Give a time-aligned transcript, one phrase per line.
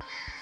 [0.00, 0.33] you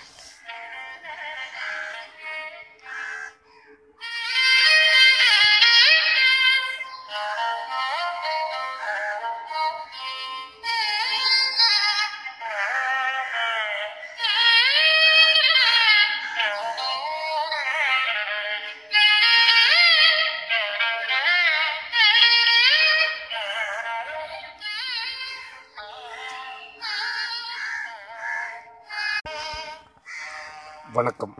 [30.92, 31.34] வணக்கம்.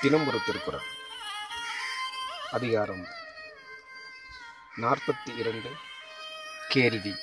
[0.00, 0.86] தினம் ஒரு திருக்குறள்
[2.52, 3.06] அதிகாரம்
[4.76, 5.70] நாற்பத்தி இரண்டு
[6.68, 7.14] கேள்வி.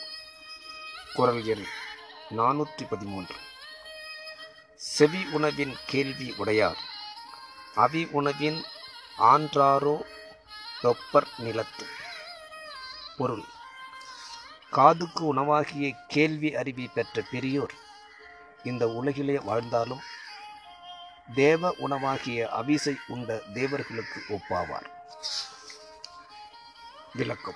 [1.13, 1.65] குரல் எண்
[2.29, 3.35] நானூற்றி பதிமூன்று
[4.75, 6.77] செவி உணவின் கேள்வி உடையார்.
[7.75, 8.63] அவி உணவின்
[9.19, 10.05] ஆன்றாரோ
[10.81, 11.85] தொப்பர் நிலத்து.
[13.17, 13.43] பொருள்.
[14.69, 17.73] காதுக்கு உணவாகிய கேள்வி அறிவி பெற்ற பெரியோர்
[18.63, 20.01] இந்த உலகிலே வாழ்ந்தாலும்
[21.35, 24.89] தேவ உணவாகிய அவிசை உண்ட தேவர்களுக்கு ஒப்பாவார்.
[27.13, 27.55] விளக்கம்.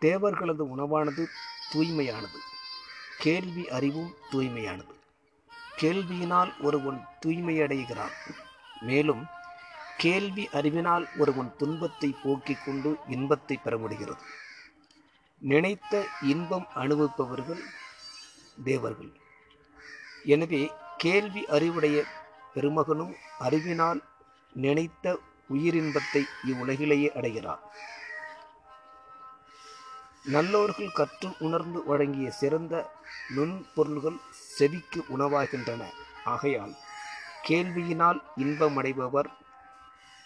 [0.00, 1.26] தேவர்களது உணவானது
[1.72, 2.38] தூய்மையானது.
[3.18, 4.94] கேள்வி அறிவும் தூய்மையானது.
[5.76, 8.12] கேள்வியினால் ஒருவன் தூய்மையடைகிறான்.
[8.80, 9.26] மேலும்
[9.96, 14.22] கேள்வி அறிவினால் ஒருவன் துன்பத்தை போக்கிக் கொண்டு இன்பத்தை பெற முடிகிறது
[15.38, 17.60] நினைத்த இன்பம் அனுபவிப்பவர்கள்
[18.64, 19.12] தேவர்கள்.
[20.24, 22.04] எனவே கேள்வி அறிவுடைய
[22.54, 24.02] பெருமகனும் அறிவினால்
[24.52, 25.18] நினைத்த
[25.52, 27.62] உயிரின்பத்தை இவ்வுலகிலேயே அடைகிறார்.
[30.32, 32.90] நல்லோர்கள் கற்று உணர்ந்து வழங்கிய சிறந்த
[33.36, 35.82] நுண்பொருள்கள் செவிக்கு உணவாகின்றன.
[36.24, 36.74] ஆகையால்
[37.48, 39.30] கேள்வியினால் இன்பமடைபவர்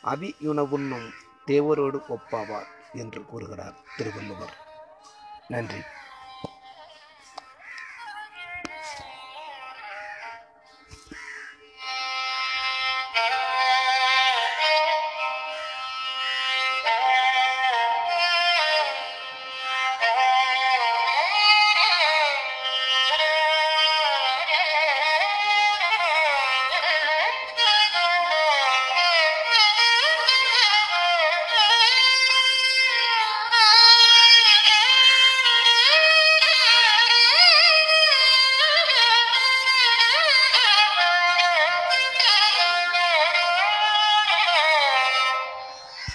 [0.05, 1.09] அபியுணவுண்ணும்
[1.47, 4.57] தேவரோடு ஒப்பாவார் என்று கூறுகிறார் திருவள்ளுவர்.
[5.49, 5.81] நன்றி.